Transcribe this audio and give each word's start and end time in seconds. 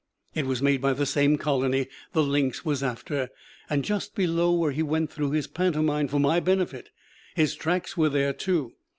It 0.33 0.47
was 0.47 0.63
made 0.63 0.81
by 0.81 0.93
the 0.93 1.05
same 1.05 1.37
colony 1.37 1.85
the 2.13 2.23
lynx 2.23 2.65
was 2.65 2.81
after, 2.81 3.29
and 3.69 3.85
just 3.85 4.15
below 4.15 4.51
where 4.51 4.71
he 4.71 4.81
went 4.81 5.11
through 5.11 5.29
his 5.29 5.45
pantomime 5.45 6.07
for 6.07 6.17
my 6.19 6.39
benefit; 6.39 6.89
his 7.35 7.53
tracks 7.53 7.95
were 7.95 8.09
there 8.09 8.33
too. 8.33 8.73